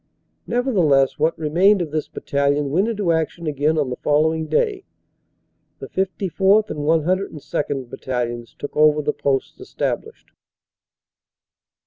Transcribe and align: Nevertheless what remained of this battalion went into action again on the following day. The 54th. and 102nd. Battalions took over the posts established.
Nevertheless 0.47 1.19
what 1.19 1.37
remained 1.37 1.79
of 1.79 1.91
this 1.91 2.07
battalion 2.07 2.71
went 2.71 2.87
into 2.87 3.11
action 3.11 3.45
again 3.45 3.77
on 3.77 3.91
the 3.91 3.95
following 4.01 4.47
day. 4.47 4.83
The 5.77 5.89
54th. 5.89 6.71
and 6.71 6.79
102nd. 6.79 7.87
Battalions 7.87 8.55
took 8.57 8.75
over 8.75 9.03
the 9.03 9.13
posts 9.13 9.59
established. 9.59 10.31